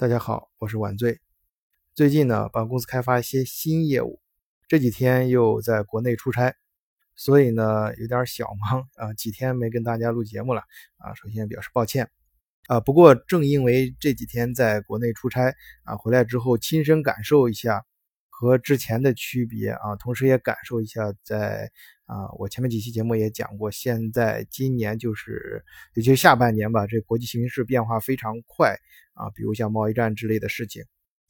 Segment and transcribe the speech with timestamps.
[0.00, 1.18] 大家好，我是晚醉。
[1.92, 4.20] 最近呢，帮公司开发一些新业务，
[4.68, 6.54] 这几天又在国内出差，
[7.16, 10.60] 所以呢有点小忙啊，几天没跟大家录节目了
[10.98, 12.08] 啊，首先表示抱歉
[12.68, 12.78] 啊。
[12.78, 15.52] 不过正因为这几天在国内出差
[15.82, 17.84] 啊，回来之后亲身感受一下
[18.28, 21.72] 和之前的区别啊，同时也感受一下在
[22.08, 25.62] 啊，我前面几期节目也讲过，现在今年就是
[25.92, 28.74] 尤其是下半年吧，这国际形势变化非常快。
[29.12, 30.84] 啊，比如像贸易战之类的事情，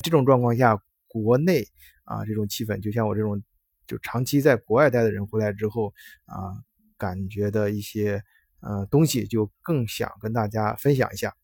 [0.04, 1.64] 这种状况下，国内
[2.04, 3.42] 啊这种气氛，就像我这种
[3.86, 5.94] 就长期在国外待的人回来之后
[6.26, 6.52] 啊，
[6.98, 8.22] 感觉的一些
[8.60, 11.34] 呃东西，就更想跟大家分享一下。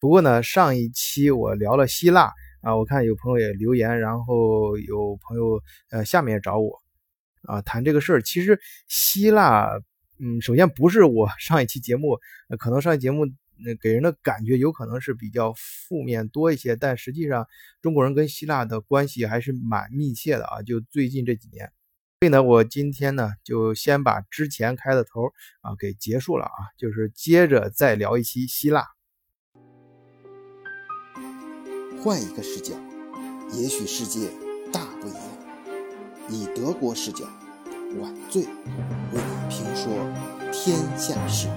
[0.00, 6.82] 不过呢，上一期我聊了希腊啊，我看有朋友也留言，然后有朋友呃下面也找我
[7.44, 8.22] 啊谈这个事儿。
[8.22, 9.80] 其实希腊，
[10.18, 12.18] 嗯，首先不是我上一期节目，
[12.58, 13.26] 可能上一期节目。
[13.56, 17.46] 那给人的感觉有可能是比较负面多一些，但实际上
[17.80, 20.60] 中国人跟希腊的关系还是蛮密切的啊！
[20.60, 21.70] 就最近这几年，
[22.18, 25.26] 所以呢，我今天呢就先把之前开的头
[25.60, 28.84] 啊给结束了啊，就是接着再聊一期希腊。
[32.02, 32.74] 换一个视角，
[33.52, 34.30] 也许世界
[34.72, 35.33] 大不一样。
[36.28, 37.24] 以德国视角，
[38.00, 38.48] 晚醉为
[39.12, 39.92] 你评说
[40.50, 41.48] 天下事。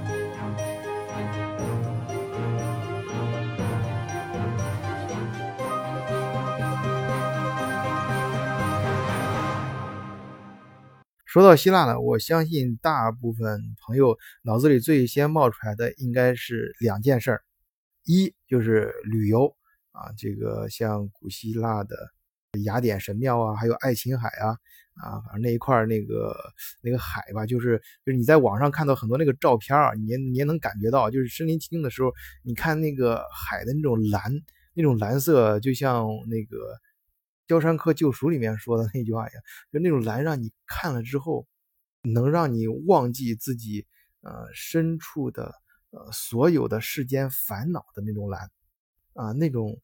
[11.25, 17.41] 说到希腊呢，我相信大部分朋友脑子里最先冒出来的应该是两件事儿，
[18.05, 19.55] 一就是旅游
[19.91, 21.95] 啊，这个像古希腊的
[22.63, 24.57] 雅典神庙啊，还有爱琴海啊，
[24.95, 26.35] 啊，反正那一块那个
[26.81, 32.11] 那个海吧，就是就是你在网上看到很多那个照片啊，你你也能感觉到，就是身临其境的时候，
[32.43, 34.31] 你看那个海的那种蓝，
[34.73, 36.57] 那种蓝色就像那个。
[37.49, 39.41] 《肖申克救赎》里面说的那句话一样，
[39.71, 41.47] 就那种蓝，让你看了之后，
[42.01, 43.85] 能让你忘记自己
[44.19, 45.55] 呃身处的
[45.91, 48.51] 呃所有的世间烦恼的那种蓝，
[49.13, 49.79] 啊，那种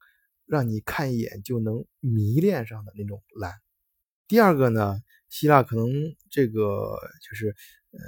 [0.45, 3.51] 让你看一眼就能迷恋上的那种蓝。
[4.27, 5.91] 第二个呢，希腊可能
[6.29, 6.97] 这个
[7.29, 7.55] 就是
[7.91, 7.99] 嗯，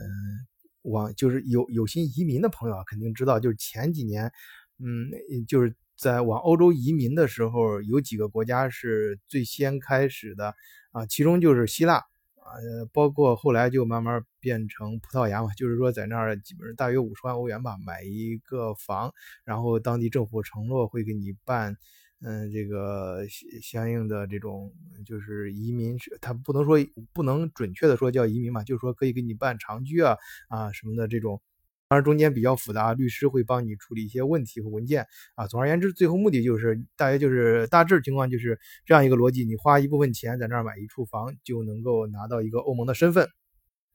[0.82, 4.32] 往就是有有心移民的朋友啊，肯定知道，就是前几年，
[4.80, 5.12] 嗯，
[5.48, 5.76] 就是。
[5.98, 10.54] 在往欧洲移民的时候，有几个国家是最先开始的
[10.92, 12.52] 啊，其中就是希腊啊，
[12.92, 19.14] 包括后来就慢慢变成葡萄牙嘛，就是说在那儿基本上大约五十万欧元吧，买一个房，
[19.46, 21.78] 然后当地政府承诺会给你办，
[22.28, 23.24] 嗯，这个
[23.62, 24.74] 相应的这种
[25.06, 26.76] 就是移民，他不能说
[27.14, 30.18] 不能准确的说叫移民嘛，就是说可以给你办长居啊
[30.50, 31.40] 啊什么的这种。
[31.88, 35.06] 当然，中间比较复杂，律师会帮你处理一些问题和文件
[35.36, 35.46] 啊。
[35.46, 43.30] 总而言之，最后目的就是大约就是大致情况就是这样一个逻辑：你花一部分钱在那儿买一处房，就能够拿到一个欧盟的身份。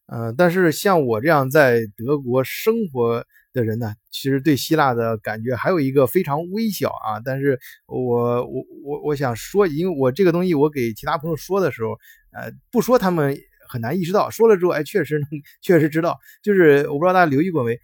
[0.07, 7.21] 呃，但是像我这样在德国生活的人呢，其实对希腊的感觉还有一个非常微小啊。
[7.25, 11.91] 但是我我我我想说，因为我这个东西我给其他朋友说的时候，
[12.33, 13.39] 呃，不说他们。
[13.73, 15.23] 很难意识到，说了之后，哎，确实
[15.63, 17.79] 确实知道，就是我不知道大家留意过没，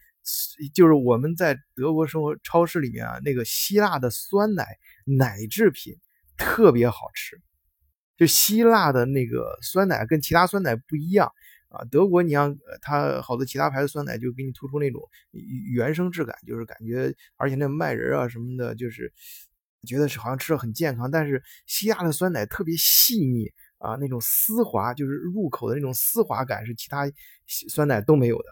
[0.74, 4.66] 就是我们在德国生活超市里面啊，那个希腊的酸奶
[5.04, 5.94] 奶制品
[6.36, 7.40] 特别好吃，
[8.16, 11.30] 就希腊的那个酸奶跟其他酸奶不一样
[11.68, 15.02] 啊，德国你像它好多其他牌子酸奶就给你突出那种
[15.74, 19.12] 原生质感，就是感觉，而且那麦仁啊什么的，就是
[19.86, 23.52] 觉得是好像吃的很健康，但是希腊的酸奶特别细腻。
[23.78, 27.06] 啊，那种丝滑，就是入口的那种丝滑感，是其他
[27.68, 28.44] 酸奶都没有的。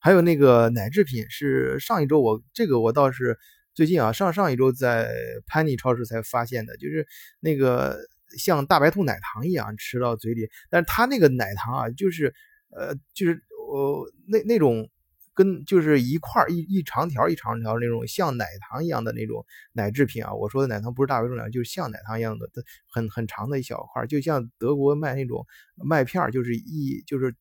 [0.00, 3.38] 还有那个奶制品，是上一周我这个我倒是
[3.72, 5.14] 最近啊，上上一周在
[5.46, 7.06] 潘尼超市才发现的，就是
[7.38, 7.96] 那个
[8.36, 12.34] 像大白兔奶糖一样吃到嘴里，但是它那个奶糖啊，就是
[12.70, 14.90] 呃，就是呃那那种。
[15.34, 22.50] 跟就是一块一一长条一长条那种像奶糖一样的那种奶制品啊，我说的奶糖不是大白兔奶糖，就是像奶糖一样的，
[22.90, 25.46] 很很长的一小块，就像德国卖那种
[25.76, 27.36] 麦片，就是一就是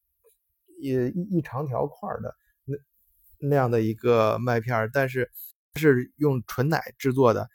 [0.79, 2.35] 也一一长条块的
[2.65, 2.77] 那
[3.39, 5.31] 那样的一个麦片，但是
[5.73, 7.49] 是用纯奶制作的，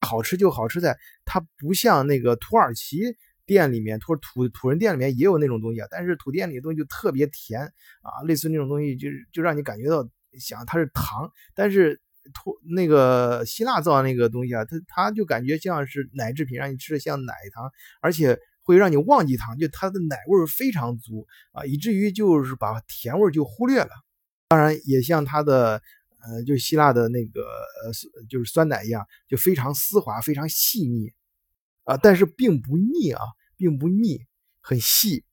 [0.00, 3.16] 好吃就好吃在它不像那个土耳其。
[3.46, 7.60] 店里面，或者土土人店里面也有那种东西啊，但是土店里的东西就特别甜
[8.00, 10.08] 啊，类似那种东西，就是就让你感觉到
[10.38, 12.00] 想它是糖，但是
[12.32, 17.68] 土那个希腊造的那个东西啊，它它就感觉像是奶制品，让你吃的像奶糖，
[18.00, 23.90] 而且会让你忘记糖，就它的奶味非常足啊，以至于就是把甜味就忽略了。
[24.50, 25.82] 当然也像它的
[26.22, 27.92] 呃，就希腊的那个呃，
[28.28, 31.12] 就是酸奶一样，就非常丝滑，非常细腻
[31.84, 33.20] 啊，但是并不腻啊，
[33.56, 34.26] 并不腻，
[34.60, 35.24] 很细，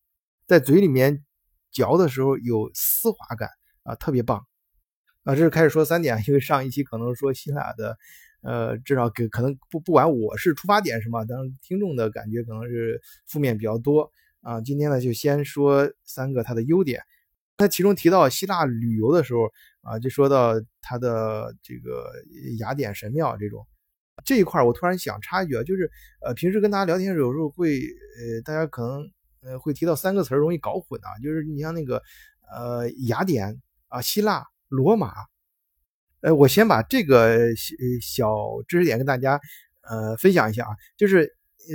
[0.45, 1.25] 在嘴里面
[1.72, 3.50] 嚼的时候有丝滑感
[3.84, 4.45] 啊，特别棒
[5.24, 5.36] 啊。
[5.36, 7.98] 这是开始说三点，因为上一期可能说希腊的，
[8.42, 14.10] 呃，至少给可能不不管我是出发点什么，当然听众的感觉可能是负面比较多
[14.42, 14.62] 啊。
[14.62, 17.04] 今天呢，就先说三个它的优点。
[17.57, 19.51] 他其中提到希腊旅游的时候
[19.81, 22.12] 啊，就说到他的这个
[22.59, 23.65] 雅典神庙这种
[24.24, 25.89] 这一块我突然想插一句啊，就是
[26.21, 29.09] 呃，平时跟大家聊天有时候会呃，大家可能
[29.42, 32.01] 呃会提到三个词儿容易搞混啊，就是你像那个
[32.51, 35.13] 呃雅典啊、希腊、罗马，
[36.21, 37.56] 呃，我先把这个
[38.01, 38.36] 小
[38.68, 39.39] 知识点跟大家
[39.81, 41.31] 呃分享一下啊，就是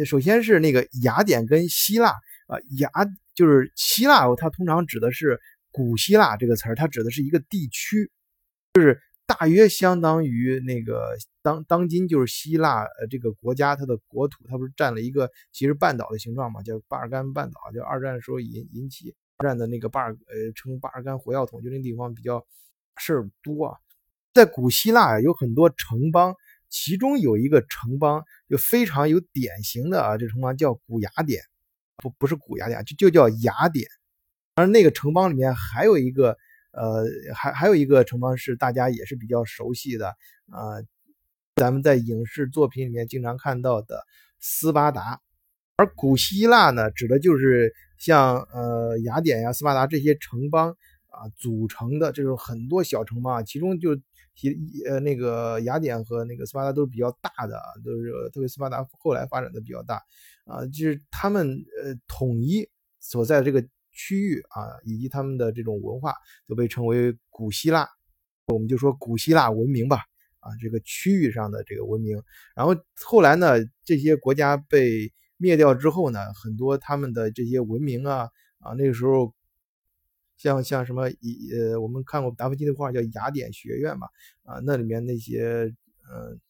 [0.06, 2.10] 首先是那个雅典跟希腊
[2.46, 2.88] 啊，雅
[3.34, 5.40] 就是希腊，它通常指的是。
[5.72, 8.10] 古希腊这个词儿，它指的是一个地区，
[8.74, 22.46] 就是大约相当于那个当当今就是希腊呃这个国家它的国土，它不是占了一个其实半岛的形状嘛，叫巴尔干半岛，就二战的时候引引起二战的那个巴尔呃称巴尔干火药桶，就那地方比较
[22.98, 23.76] 事儿多。
[24.34, 26.34] 在古希腊有很多城邦，
[26.68, 31.42] 其中有一个城邦就非常有典型的啊，这城邦叫古雅典，
[31.96, 33.86] 不不是古雅典，就就叫雅典。
[34.54, 36.36] 而那个城邦里面还有一个，
[36.72, 40.08] 呃，还还有一个城邦是大家也是比较熟悉的，
[40.50, 40.76] 啊，
[41.56, 44.04] 咱们在影视作品里面经常看到的
[44.40, 45.20] 斯巴达。
[45.76, 50.68] 而古希腊呢，指的就是像呃雅典呀、斯巴达这些城邦
[51.08, 53.96] 啊组成的这种很多小城邦，其中就
[54.34, 54.54] 其
[54.86, 60.02] 呃那个雅典和那个斯巴达都是比较大的，都是特别斯巴达后来发展的比较大，
[60.44, 62.68] 啊，就是他们呃统一
[63.00, 63.66] 所在这个。
[63.92, 66.14] 区域啊，以及他们的这种文化
[66.48, 67.88] 都被称为古希腊，
[68.46, 69.98] 我们就说古希腊文明吧。
[70.40, 72.20] 啊，这个区域上的这个文明，
[72.56, 72.74] 然后
[73.04, 73.54] 后来呢，
[73.84, 78.28] 这些国家被灭掉之后呢，很多他们的这些文明啊
[78.58, 79.32] 啊，那个时候
[80.36, 84.08] 像像什么以呃，我们看过达芬奇的画叫雅典学院嘛，
[84.42, 85.72] 啊，那里面那些
[86.12, 86.40] 嗯。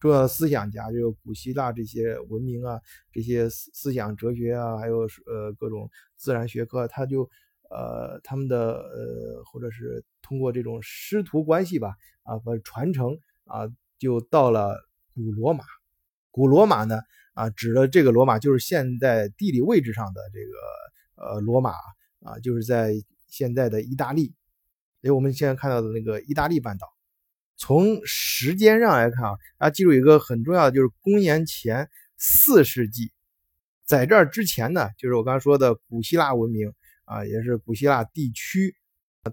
[0.00, 2.80] 重要的思想家，就是古希腊这些文明啊，
[3.12, 7.28] 这些思思想哲学啊，还有呃各种自然学科，他就
[7.68, 13.68] 呃他们的呃或者是通过这种师徒关系吧，啊把传承啊，
[13.98, 14.74] 就到了
[15.14, 15.64] 古罗马。
[16.30, 17.00] 古罗马呢
[17.34, 21.72] 啊，指的这个罗马就是现在地理位置上的这个呃罗马
[22.20, 22.94] 啊，就是在
[23.28, 24.22] 现在的意大利，
[25.02, 26.88] 因为我们现在看到的那个意大利半岛。
[27.60, 33.12] 从时间上来看啊，大家记住一个很重要的，就是公元前四世纪，
[33.84, 36.72] 在这儿之前呢，就是我刚才说的古希腊文明
[37.04, 38.74] 啊，也是古希腊地区，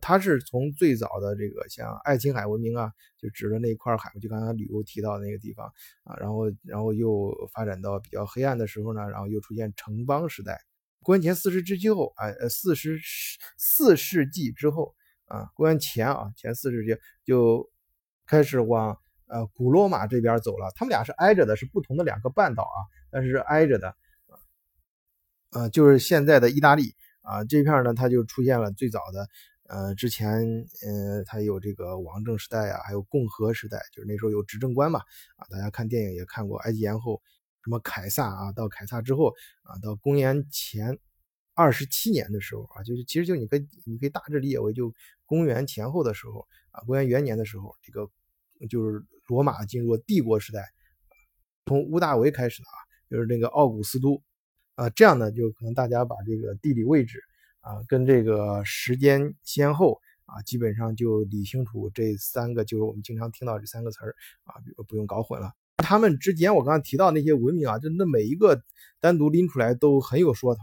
[0.02, 5.66] 它是从最早的这个像爱琴海文明啊，就指的那块海，就刚才旅游提到那个地方
[6.04, 10.60] 啊，然后然后又发展到比较黑暗的时候呢，然后又出现城邦时代。
[11.02, 13.00] 公元前四世之后，哎呃四十
[13.58, 14.94] 四世纪之后
[15.28, 16.94] 啊，公元前啊前四世纪
[17.24, 17.72] 就。
[18.28, 18.96] 开始往
[19.26, 22.80] 呃古罗马这边走了，他们俩是挨着的，是不同的两个半岛啊，
[23.10, 23.96] 但是是挨着的，
[25.52, 26.94] 呃，就是现在的意大利。
[27.22, 29.28] 啊这片呢，它就出现了最早的，
[29.68, 35.02] 呃，之前呃它有这个王政时代啊，还有共和时代，就是那时候有执政官嘛，
[35.36, 37.22] 啊，大家看电影也看过埃及艳后，
[37.66, 40.98] 什么凯撒啊，到凯撒之后啊，到公元前
[41.58, 44.94] 二十七年的时候啊，就是其实就你可以你可以大致理解为就
[45.26, 48.10] 公元前后的时候啊，公元元年的时候这个。
[48.72, 50.68] 就是罗马进入帝国时代，
[51.68, 54.20] 从屋大维开始的啊，就是那个奥古斯都
[54.74, 57.22] 啊，这样呢，就可能大家把这个地理位置
[57.60, 64.56] 啊，跟这个时间先后啊，基本上就理清楚这三个，就是我们经常听到这三个词儿啊，
[64.88, 65.54] 不用搞混了。
[65.78, 68.60] 他们之间我刚刚提到那些文明啊，就那每一个
[69.00, 70.62] 单独拎出来都很有说头，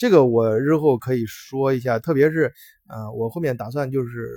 [0.00, 2.50] 这个我日后可以说一下，特别是
[2.88, 4.30] 呃，我后面打算就是。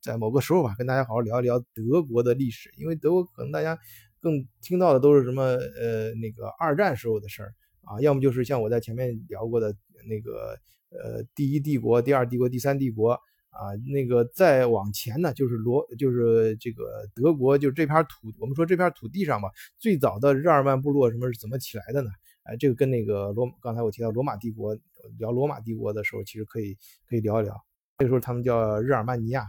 [0.00, 3.76] 在某个时候吧，跟大家好好聊一聊德国的历史，因为德国可能大家
[4.20, 7.52] 更听到的都是什么呃那个二战时候的事儿
[7.82, 9.74] 啊，要么就是像我在前面聊过的
[10.08, 10.56] 那个
[10.90, 22.08] 呃第一帝国、第二帝国、第三帝国啊，那个再往前呢就是罗就是这个德国就这片土，我们说这片土地上吧，最早的日耳曼部落什么是怎么起来的呢？
[22.48, 24.74] 哎，这个跟那个罗刚才我提到罗马帝国
[25.18, 27.54] 聊罗马帝国的时候，其实可以可以聊一聊，
[27.98, 29.44] 那个时候他们叫日耳曼尼亚。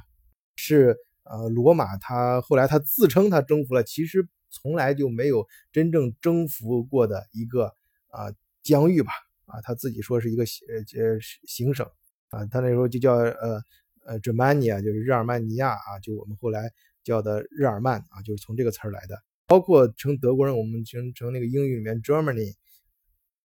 [0.58, 7.74] 是呃，罗马他后来他自称他征服了，其实从来就没有真正征服过的一个
[8.10, 9.14] 啊疆域吧
[9.46, 11.88] 啊，他自己说是一个呃呃行省
[12.32, 13.62] 啊，他那时候就叫呃
[14.06, 16.70] 呃 Germania，就是日耳曼尼亚啊，就我们后来
[17.04, 19.18] 叫的日耳曼啊，就是从这个词儿来的。
[19.48, 22.54] 包括成德国人，我们成成那个英语里面 Germany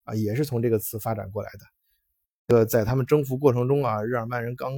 [0.10, 2.56] 啊，也是从这个词发展过来的。
[2.56, 4.72] 呃，在他们征服过程中啊，日耳曼人刚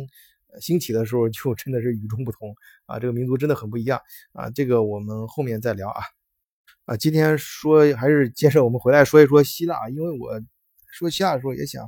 [0.59, 2.53] 兴起的时候就真的是与众不同
[2.85, 4.01] 啊，这个民族真的很不一样
[4.33, 4.49] 啊。
[4.49, 6.01] 这个我们后面再聊啊。
[6.85, 10.41] 啊，今天说还是接着我们回来说一说希腊，因为我
[10.91, 11.85] 说希腊的时候也想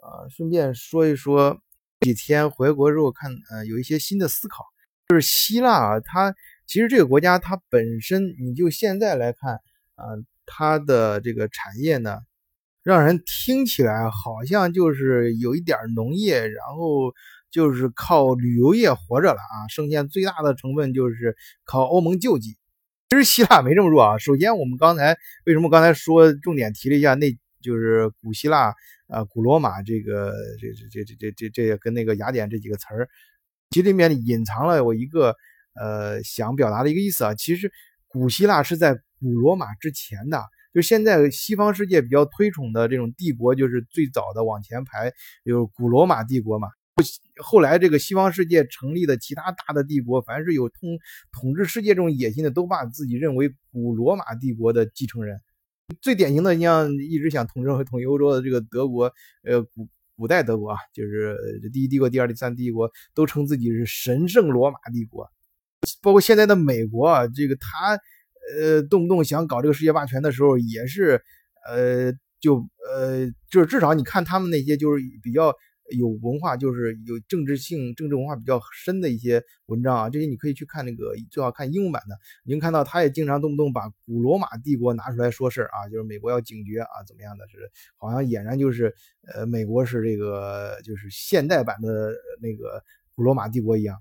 [0.00, 1.60] 啊，顺便说一说
[2.00, 4.64] 几天回国之后看呃有一些新的思考，
[5.08, 6.34] 就是希腊啊，它。
[6.66, 9.54] 其实这个国家它本身，你就现在来看
[9.96, 10.06] 啊，
[10.46, 12.20] 它的这个产业呢，
[12.82, 17.12] 让人听起来好像就是有一点农业，然后
[17.50, 19.68] 就是靠旅游业活着了啊。
[19.68, 22.56] 剩下最大的成分就是靠欧盟救济。
[23.08, 24.18] 其实希腊没这么弱啊。
[24.18, 28.74] 首先，我们刚才为什么刚才说重点提了一下，那就是古希腊
[29.08, 33.08] 啊、古罗马这个这这这这这这这跟那个雅典这几个词儿，
[33.70, 35.34] 其实里面隐藏了我一个。
[35.80, 37.70] 呃，想表达的一个意思啊，其实
[38.08, 45.12] 古希腊是在古罗马之前的，就现在西方世界比较推崇的这种帝国，就是最早的往前排，
[45.44, 46.68] 有古罗马帝国嘛。
[47.42, 50.98] 后来这个西方世界成立的其他大的帝国，凡是有统
[51.32, 55.40] 统治世界这种野心的，都把自己认为古罗马帝国的继承人。
[56.02, 59.12] 最典型的，你像一直想统治和统一欧洲的这个德国，
[59.42, 61.36] 呃，古古代德国啊，就是
[61.72, 65.26] 第一帝国、第二、第三帝国，都称自己是神圣罗马帝国。
[66.02, 67.98] 包括现在的美国啊，这个他
[68.58, 71.22] 呃动不动想搞这个世界霸权的时候，也是
[71.68, 75.54] 呃就呃就是至少你看他们那些就是比较
[75.90, 82.16] 有文化，就是有政治性、政治文化比较深的一些文章啊，这些你可以去看那个最好看英文版的。
[82.44, 88.94] 您看到他也经常动不动把古罗马帝国拿出来说事啊，就是美国要警觉啊，怎么样的是好像俨然就是
[89.34, 92.82] 呃美国是这个就是现代版的那个
[93.16, 94.00] 古罗马帝国一样。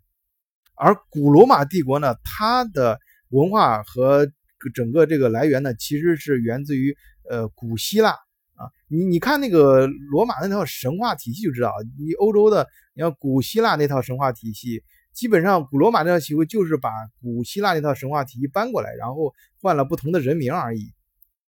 [0.76, 4.32] 而古罗马帝国呢，它的文化和
[4.74, 6.96] 整个这个来源呢，其实是源自于
[7.30, 8.10] 呃古希腊
[8.56, 8.68] 啊。
[8.88, 16.90] 你你看那个罗马那套神话体系就知道，你欧洲的，你看古希腊那套神话体系，基本上古罗马那套体系就是把
[17.22, 20.94] 古希腊那套神话体系搬过来，然后换了不同的人名而已。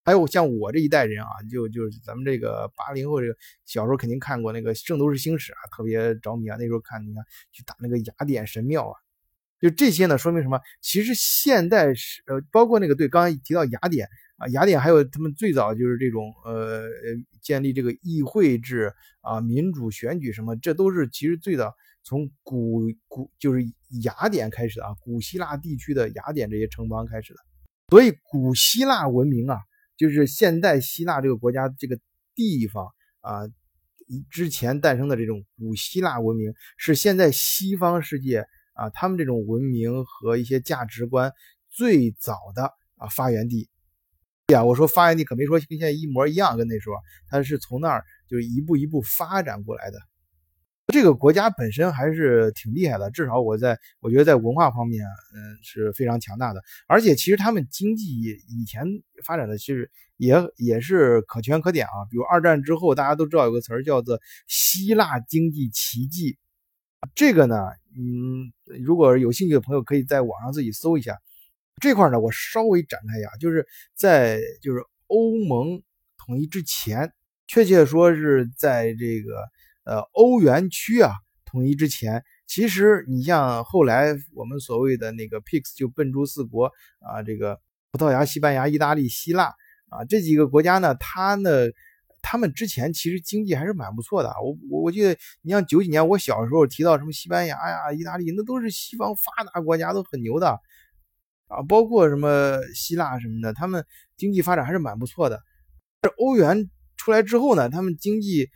[0.03, 3.35] 还有像我这一代人啊，就就是咱们这个八零后这个
[3.65, 6.55] 小时候肯定看过那个《圣斗士星矢》啊，特别着迷啊。
[6.57, 7.21] 那时候看你看
[7.51, 8.95] 去打那个雅典神庙啊。
[9.59, 10.59] 就这些呢，说明什么？
[10.81, 16.83] 其实现代是呃，包括那个对，刚才提到雅典啊，雅典还有他们最早就是这种呃
[17.41, 21.73] 建立这个议会制啊，民主选举什么，这都是其实最早
[22.03, 23.61] 从古古就是
[24.03, 27.39] 雅典开始的啊，古希腊地区的雅典这些城邦开始的。
[27.89, 29.57] 所以古希腊文明啊，
[29.97, 31.97] 就是现代希腊这个国家这个
[32.35, 32.85] 地方
[33.21, 33.41] 啊，
[34.29, 38.45] 之前诞生的这种古希腊文明，是现在西方世界。
[38.77, 41.33] 啊，他们这种文明和一些价值观
[41.69, 43.67] 最早的啊发源地，
[44.53, 46.95] 呀，我说发源地可没说跟现在一模一样，跟那时候，
[47.27, 49.97] 它是从那儿就是一步一步发展过来的。
[50.93, 56.61] 这个国家本身还是挺厉害的，至少我在我觉得在文化方面，嗯，是非常强大的。
[56.87, 58.05] 而且其实他们经济
[58.47, 58.85] 以前
[59.25, 62.07] 发展的其实也也是可圈可点啊。
[62.09, 64.17] 比如二战之后，大家都知道有个词儿叫做
[64.47, 66.37] 希腊经济奇迹。
[67.13, 67.55] 这个呢，
[67.95, 68.51] 嗯，
[68.83, 71.17] 如果有兴趣的朋友，可以在网上自己搜一下。
[71.79, 75.81] 这块呢，我稍微展开一下，就是在就是欧盟
[76.17, 77.13] 统一之前，
[77.47, 79.43] 确切说是在这个
[79.83, 81.11] 呃欧元区啊
[81.45, 87.59] 统一之前，其实你像后来我们所谓的那个 PIX 就笨猪四国啊，这个
[87.91, 89.53] 葡萄牙、西班牙、意大利、希腊
[89.89, 91.51] 啊这几个国家呢，它呢。
[92.29, 100.49] 他们之前其实经济还是蛮不错的，我我我记得，你像九几年我小时候提到什么西班牙呀、意大利，那都是西方发达国家，都很牛的
[101.47, 103.85] 啊，包括什么希腊什么的，他们
[104.17, 105.41] 经济发展还是蛮不错的。
[106.01, 108.49] 这欧元出来之后呢，他们经济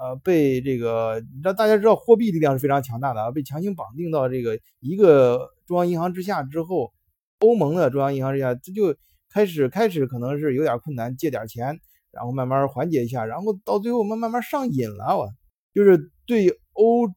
[0.00, 6.94] 呃被这个让大家知道货币力量是非常强大的啊，被强行绑定到这个一个中央银行之下之后，
[7.40, 8.96] 欧盟的中央银行之下，这就
[9.28, 11.78] 开始开始可能是有点困难，借点钱。
[12.10, 15.16] 然后慢慢缓解一下，然后到最后慢慢慢上瘾了。
[15.16, 15.28] 我
[15.74, 17.08] 就是对欧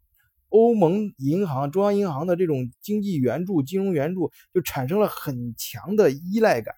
[0.49, 6.75] 欧盟银行、中央银行的这种经济援助、金融援助，就产生了很强的依赖感。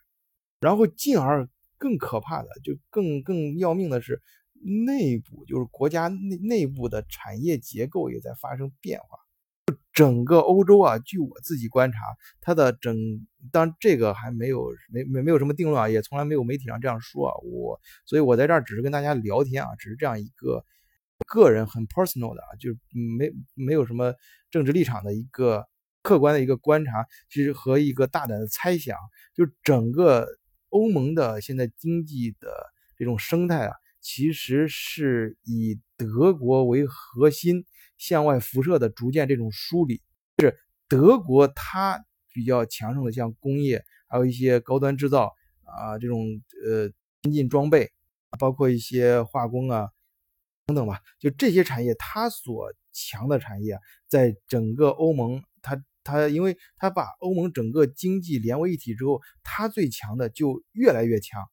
[0.60, 4.22] 然后进而更可怕的，就更更要命的是，
[4.88, 9.18] 内部就是国家内内部的产业结构也在发生变化。
[9.94, 12.00] 整个欧洲啊，据我自己观察，
[12.42, 12.98] 它的整，
[13.52, 17.34] 当然这个还没有没没没有什么定论啊，也从来没有媒体上这样说啊。
[17.44, 20.66] 我所以，我在这儿只是跟大家聊天啊，只是这样一个
[21.28, 22.78] 个人很 personal 的啊，就是
[23.18, 24.16] 没没有什么
[24.50, 25.68] 政治立场的一个
[26.02, 28.98] 客观的一个观察，其实和一个大胆的猜想，
[29.36, 30.28] 就整个
[30.70, 32.50] 欧盟的现在经济的
[32.98, 37.64] 这种生态啊，其实是以德国为核心
[38.04, 40.02] 向外辐射的逐渐这种梳理。
[40.38, 45.32] 就是德国它比较强盛的，像工业，还有一些高端制造
[45.64, 46.26] 啊，这种
[46.66, 46.92] 呃
[47.22, 47.90] 先进装备，
[48.38, 49.88] 包括一些化工啊。
[50.66, 61.44] 等等吧，就这些产业，它所强的产业，在整个欧盟，它它，因为它把欧盟整个经济连为一体之后，它最强的就越来越强。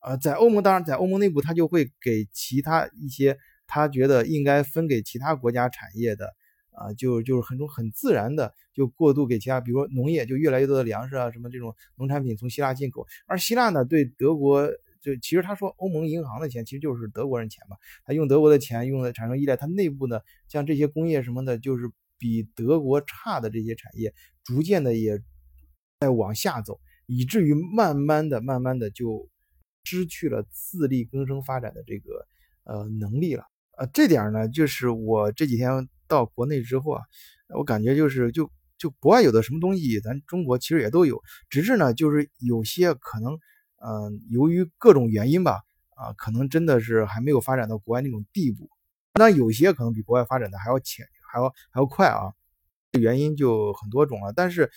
[0.00, 3.36] 呃，在欧盟，当然在欧盟内部，它就会给其他一些
[3.66, 6.34] 他觉得应该分给其他国家产业的，
[6.72, 14.70] 啊，就就是很很自然的就过渡给其他，比如说农业，就越来越多的粮食啊，什么这种农产品从希腊进口，而希腊呢，对德国。
[15.02, 20.18] 就其实他说欧盟银行的钱其实就是德国人钱嘛，他用德国的钱用的产生依赖，他内部呢
[20.48, 25.22] 像这些工业什么的，就是比德国差的这些产业，逐渐的也
[26.00, 29.28] 在往下走，以至于慢慢的、慢慢的就
[29.84, 32.26] 失去了自力更生发展的这个
[32.64, 33.44] 呃能力了。
[33.76, 37.02] 呃，这点呢，就是我这几天到国内之后啊，
[37.56, 43.38] 我感觉就是就就国外有的什么东西，咱中国其实也都有，只是呢就是有些可能。
[43.78, 45.60] 嗯，由于各种原因吧，
[45.96, 48.70] 啊，可能真的是还没有发展到国外那种地步。
[49.14, 52.32] 那有些可能比国外发展的还要浅，还要还要快啊。
[52.98, 54.32] 原因就很多种了。
[54.32, 54.70] 但是，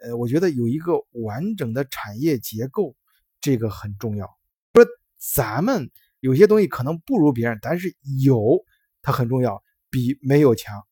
[0.00, 2.96] 呃，我觉得有一个完整的产业结构，
[3.42, 4.26] 这个很重要。
[4.72, 4.86] 说
[5.18, 5.90] 咱们
[6.26, 8.64] 有些东西可能不如别人，但是有
[9.00, 10.82] 它很重要，比没有强。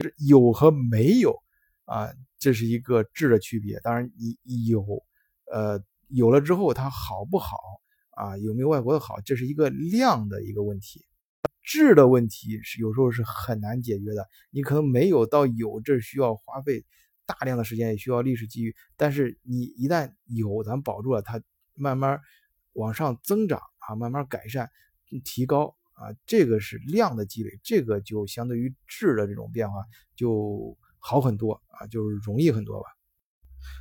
[0.00, 1.34] 是有和没有
[1.86, 3.80] 啊，这是一个质的区别。
[3.80, 4.10] 当然，
[4.44, 4.84] 你有，
[5.50, 5.82] 呃。
[6.10, 7.58] 有了之后，它好不好
[8.12, 8.38] 啊？
[8.38, 9.20] 有没有外国的好？
[9.20, 11.04] 这是一个量的一个问题，
[11.62, 14.26] 质的问题是有时候是很难解决的。
[14.50, 16.82] 你可能没有到有，这需要花费
[17.26, 18.74] 大量的时间，也需要历史机遇。
[18.96, 21.42] 但是你一旦有，咱保住了它，
[21.74, 22.18] 慢慢
[22.72, 24.70] 往上增长啊，慢慢改善、
[25.24, 29.82] 提高啊，这个是量的积累，这个就相对于质的这种变化
[30.14, 32.88] 就好很多啊，就是容易很多吧。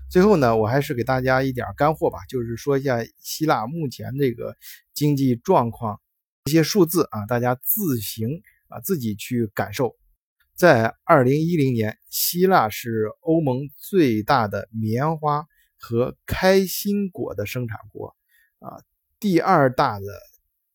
[0.10, 4.56] 最后呢，我还是给大家一点干货吧，就是说一下希腊目前这个
[4.94, 6.00] 经济状况，
[6.46, 9.98] 一些数字啊，大家自行啊自己去感受。
[10.56, 15.46] 在二零一零年，希腊是欧盟最大的棉花
[15.78, 18.16] 和开心果的生产国，
[18.60, 18.82] 啊，
[19.20, 20.06] 第二大的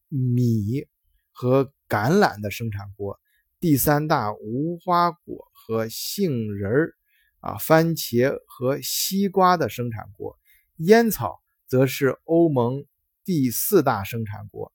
[0.09, 0.87] 米
[1.31, 3.19] 和橄榄的生产国，
[3.61, 6.93] 第三大无花果和杏仁。
[7.41, 10.39] 啊，番茄和西瓜的生产国，
[10.77, 12.85] 烟草则是欧盟
[13.25, 14.73] 第四大生产国，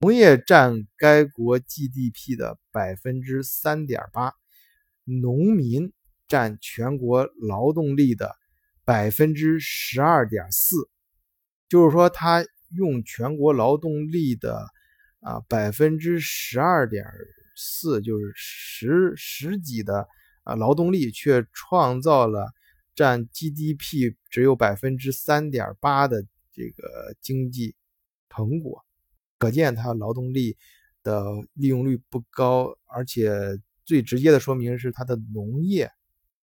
[0.00, 4.34] 农业占该国 GDP 的百分之三点八，
[5.04, 5.92] 农民
[6.26, 8.34] 占全国劳动力的
[8.84, 10.88] 百分之十二点四，
[11.68, 12.44] 就是说，他
[12.76, 14.66] 用全国劳动力的
[15.20, 17.04] 啊百分之十二点
[17.56, 20.06] 四，就是十十几的。
[20.46, 22.52] 啊，劳动力却创造了
[22.94, 27.74] 占 GDP 只有百分之三点八的这个经济
[28.28, 28.84] 成果，
[29.38, 30.58] 可见它劳动力
[31.02, 35.90] 的利用率不高，而且最直接的说明是它的农业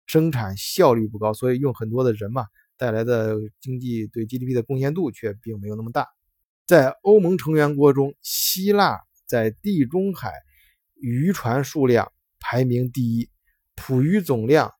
[0.06, 6.06] 生产效率不高，所以用很多的人嘛，带来的经济对 GDP 的贡献度却并没有那么大。
[6.68, 10.34] 在欧盟成员国中，希腊在地中海
[10.96, 13.30] 渔船数量排名第一。
[13.74, 14.74] 捕鱼总量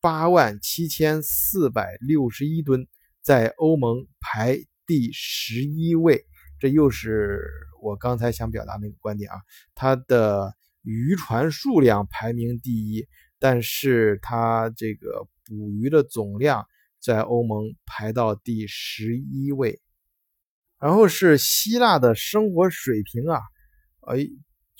[0.00, 2.88] 八万七千四百六十一吨，
[3.20, 6.24] 在欧盟排第十一位。
[6.58, 7.38] 这又是
[7.82, 9.36] 我刚才想表达那个观点啊，
[9.74, 13.06] 它的渔船数量排名第一，
[13.38, 16.66] 但是它这个捕鱼的总量
[16.98, 19.82] 在欧盟排到第十一位。
[20.80, 23.40] 然后是希腊的生活水平啊，
[24.02, 24.28] 哎。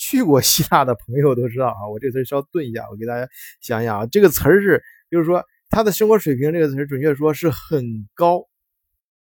[0.00, 3.28] 去过希腊的朋友都知道啊，我这词稍顿一下，我给大家
[3.60, 4.80] 想想啊，这个词儿是，
[5.10, 8.44] 就是说他的生活水平这个词儿，准确说是很高。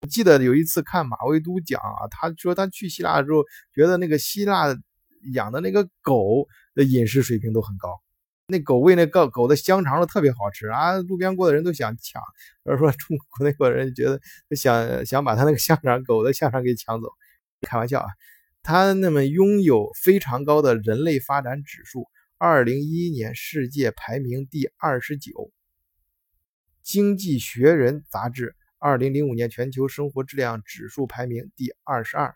[0.08, 4.68] 记得有一次看马未都讲啊，他说他去希腊的时候，觉得那个希腊
[5.34, 7.90] 养的那个狗的饮食水平都很高，
[8.50, 12.22] 那狗喂那个狗的香肠都特别好吃啊，路边过的人都想抢，
[12.64, 14.22] 或者说中国内国人觉得
[14.56, 17.10] 想想把他那个香肠狗的香肠给抢走，
[17.62, 18.08] 开玩笑啊。
[18.64, 22.08] 他那么拥有非常高的人类发展指数，
[22.38, 25.32] 二零一一年世界排名第二十九，
[26.84, 32.34] 《经济学人》杂志二零零五年全球生活质量指数排名第二十二。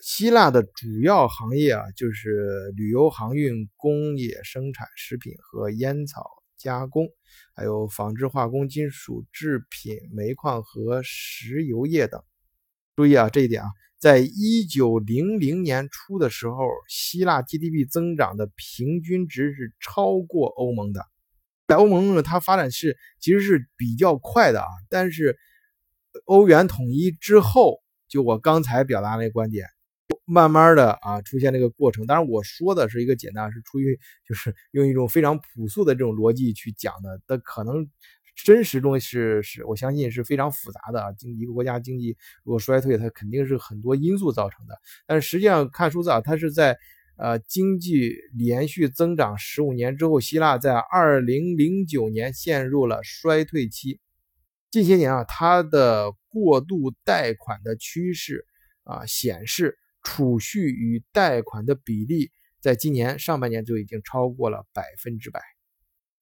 [0.00, 6.24] 希腊的主要行业啊，就是旅游、航运、工业生产、食品和烟草
[6.58, 7.08] 加工，
[7.54, 12.22] 还有纺织、化工、金属制品、煤矿和石油业等。
[12.96, 21.06] 注意啊，这一点啊，在一九零零年初的时候，希腊 GDP 增长的平均值是超过欧盟的。
[21.66, 25.38] 在欧盟呢，它发展是其实是比较快的啊，但是
[26.26, 29.66] 欧元统一之后，就我刚才表达那观点。
[30.24, 32.06] 慢慢的啊，出现这个过程。
[32.06, 37.20] 当然，我说的是一个简单，是出于就是 用一种非常朴素的这种逻辑去讲的。
[37.26, 37.88] 但可能
[38.44, 41.12] 真实中是是，我相信是非常复杂的啊。
[41.12, 44.78] 经一个国家经济如果衰退，它肯定是很多因素造成的。
[45.06, 46.76] 但实际上看数字啊，它是在
[47.16, 54.00] 呃经济连续增长十五年之后，希腊在二零零九年陷入了衰退期。
[54.70, 58.44] 近些年啊，它的过度贷款的趋势
[58.82, 59.78] 啊显示。
[60.04, 65.40] 储蓄与贷款的比例，在今年上半年就已经超过了百分之百。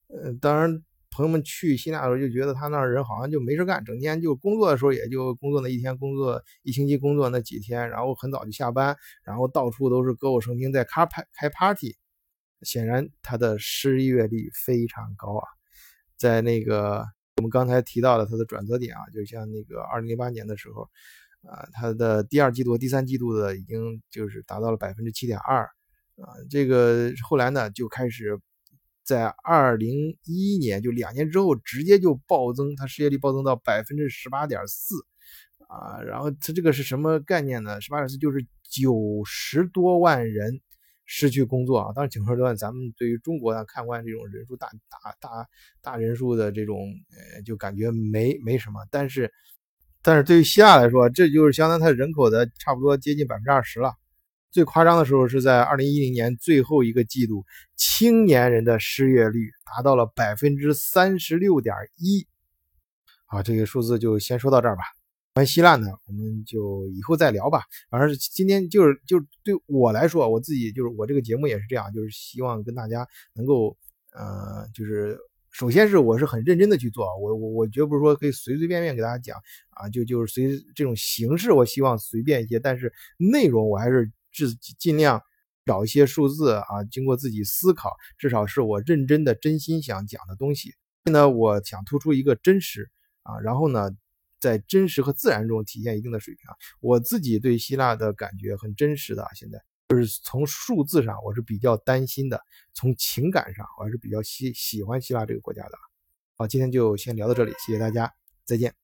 [0.07, 11.97] 呃，当然，朋友们去希腊的时候就觉得他那人好像就没事干，整天就工作的时候也就工作那一天，工作一星期工作那几天，然后很早就下班，然后到处都是歌舞升平，在开派开 party。
[12.63, 15.43] 显然，他的失业率非常高啊。
[16.17, 17.05] 在那个
[17.39, 20.89] 我们刚才提到的他的转折点啊，就像那个二零零八年的时候。
[21.49, 25.65] 啊，它的第二季度、第三季度的已经就是达到了百分之七点二，
[26.17, 28.39] 啊，这个后来呢就开始
[29.03, 34.95] 在二零一一年就两年之后直接就暴增，它失业率暴增到百分之十八点四，
[35.67, 37.81] 啊，然后它这个是什么概念呢？
[37.81, 38.95] 十八点四就是九
[39.27, 40.61] 十多万人
[41.07, 41.93] 失去工作啊。
[41.93, 45.49] 当然九十多万，咱们对于中国啊看惯这种人数大大大
[45.81, 46.87] 大人数的这种，
[47.35, 49.33] 呃，就感觉没没什么，但是。
[50.05, 53.95] 但是对于希腊来说，这就是相当于它人口的差不多接近百分之二十了。
[54.51, 57.45] 最夸张的时候是在二零一零年最后一个季度，
[57.77, 62.27] 青年人的失业率达到了百分之三十六点一。
[63.27, 64.83] 啊，这个数字就先说到这儿吧。
[65.35, 67.63] 关于希腊呢，我们就以后再聊吧。
[67.89, 73.77] 反正今天就是就对我来说，我自己就是我这个节目也是这样，就是希望跟大家能够
[74.13, 75.17] 呃，就是。
[75.53, 79.39] 首先是我是很认真的去做，我我我绝不是说可以随随便便给大家讲
[79.71, 85.23] 啊，就就是随这种形式，我希望随便一些，但是内容我还是尽尽量
[85.67, 90.75] 找一些数字啊，经过自己思考，至少是我认真的真心想讲的东西。
[91.05, 92.91] 现在我想突出一个真实
[93.23, 93.91] 啊，然后呢，
[94.41, 96.57] 在真实和自然中体现一定的水平啊。
[96.81, 99.61] 我自己对希腊的感觉很真实的，现在。
[99.93, 102.39] 就是从数字上，我是比较担心的；
[102.73, 105.73] 从情感上，我还是比较喜喜欢希腊这个国家的。
[106.35, 108.11] 好，今天就先聊到这里，谢谢大家，
[108.45, 108.82] 再见。